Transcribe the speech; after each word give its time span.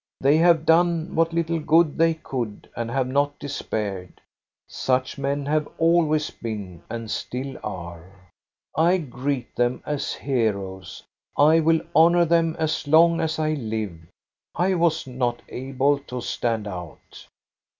They 0.19 0.37
have 0.37 0.65
done 0.65 1.13
what 1.13 1.31
little 1.31 1.59
good 1.59 1.95
they 1.99 2.15
could 2.15 2.67
and 2.75 2.89
have 2.89 3.07
not 3.07 3.37
despaired. 3.37 4.19
Such 4.67 5.19
men 5.19 5.45
have 5.45 5.69
always 5.77 6.31
been 6.31 6.81
and 6.89 7.07
still 7.11 7.55
are. 7.63 8.09
I 8.75 8.97
greet 8.97 9.55
them 9.55 9.83
as 9.85 10.13
heroes. 10.13 11.03
I 11.37 11.59
will 11.59 11.81
honor 11.95 12.25
them 12.25 12.55
as 12.57 12.87
long 12.87 13.21
as 13.21 13.37
I 13.37 13.53
live. 13.53 13.93
I 14.55 14.73
was 14.73 15.05
not 15.05 15.43
able 15.49 15.99
to 15.99 16.19
stand 16.19 16.65
out." 16.65 17.27